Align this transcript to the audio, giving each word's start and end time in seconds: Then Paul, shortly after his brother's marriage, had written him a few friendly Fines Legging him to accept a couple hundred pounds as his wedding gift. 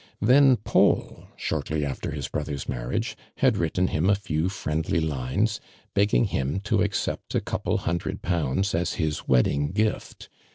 Then 0.19 0.55
Paul, 0.57 1.27
shortly 1.35 1.85
after 1.85 2.09
his 2.09 2.27
brother's 2.27 2.67
marriage, 2.67 3.15
had 3.35 3.55
written 3.55 3.89
him 3.89 4.09
a 4.09 4.15
few 4.15 4.49
friendly 4.49 4.99
Fines 5.07 5.61
Legging 5.95 6.25
him 6.25 6.59
to 6.61 6.81
accept 6.81 7.35
a 7.35 7.39
couple 7.39 7.77
hundred 7.77 8.23
pounds 8.23 8.73
as 8.73 8.93
his 8.95 9.27
wedding 9.27 9.67
gift. 9.69 10.27